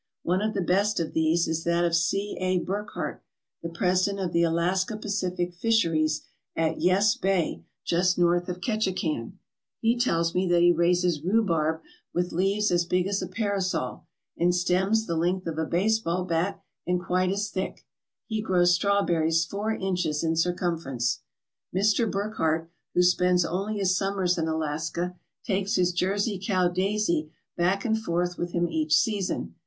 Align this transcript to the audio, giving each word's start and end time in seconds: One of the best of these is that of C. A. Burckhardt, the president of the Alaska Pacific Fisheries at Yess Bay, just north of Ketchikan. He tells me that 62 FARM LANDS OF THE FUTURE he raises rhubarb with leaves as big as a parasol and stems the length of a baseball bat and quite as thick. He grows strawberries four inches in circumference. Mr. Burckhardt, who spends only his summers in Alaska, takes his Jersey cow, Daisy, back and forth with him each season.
One 0.23 0.41
of 0.41 0.55
the 0.55 0.61
best 0.63 0.99
of 0.99 1.13
these 1.13 1.47
is 1.47 1.63
that 1.63 1.85
of 1.85 1.95
C. 1.95 2.35
A. 2.39 2.57
Burckhardt, 2.57 3.21
the 3.61 3.69
president 3.69 4.19
of 4.25 4.33
the 4.33 4.41
Alaska 4.41 4.97
Pacific 4.97 5.53
Fisheries 5.53 6.23
at 6.55 6.81
Yess 6.81 7.15
Bay, 7.15 7.63
just 7.85 8.17
north 8.17 8.49
of 8.49 8.61
Ketchikan. 8.61 9.33
He 9.79 9.95
tells 9.95 10.33
me 10.33 10.47
that 10.47 10.55
62 10.55 10.73
FARM 10.75 10.81
LANDS 10.81 11.03
OF 11.03 11.03
THE 11.03 11.11
FUTURE 11.11 11.21
he 11.21 11.21
raises 11.21 11.23
rhubarb 11.23 11.81
with 12.15 12.31
leaves 12.31 12.71
as 12.71 12.85
big 12.85 13.05
as 13.05 13.21
a 13.21 13.27
parasol 13.27 14.05
and 14.39 14.55
stems 14.55 15.05
the 15.05 15.15
length 15.15 15.45
of 15.45 15.59
a 15.59 15.65
baseball 15.65 16.25
bat 16.25 16.63
and 16.87 16.99
quite 17.05 17.29
as 17.29 17.51
thick. 17.51 17.85
He 18.25 18.41
grows 18.41 18.73
strawberries 18.73 19.45
four 19.45 19.71
inches 19.71 20.23
in 20.23 20.35
circumference. 20.35 21.19
Mr. 21.71 22.09
Burckhardt, 22.09 22.71
who 22.95 23.03
spends 23.03 23.45
only 23.45 23.77
his 23.77 23.95
summers 23.95 24.35
in 24.39 24.47
Alaska, 24.47 25.15
takes 25.43 25.75
his 25.75 25.93
Jersey 25.93 26.41
cow, 26.43 26.69
Daisy, 26.69 27.29
back 27.55 27.85
and 27.85 27.99
forth 27.99 28.39
with 28.39 28.53
him 28.53 28.67
each 28.67 28.97
season. 28.97 29.53